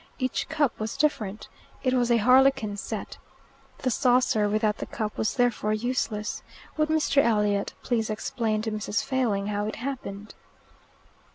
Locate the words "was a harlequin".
1.93-2.75